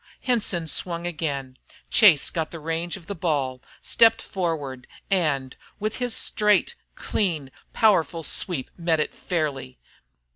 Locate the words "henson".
0.21-0.65